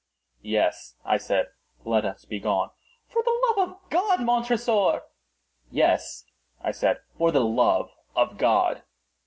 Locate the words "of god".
3.69-4.21, 8.15-8.81